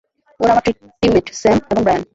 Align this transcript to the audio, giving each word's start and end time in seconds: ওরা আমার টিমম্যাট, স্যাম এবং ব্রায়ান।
ওরা 0.39 0.51
আমার 0.53 0.63
টিমম্যাট, 0.99 1.27
স্যাম 1.41 1.57
এবং 1.63 1.81
ব্রায়ান। 1.85 2.03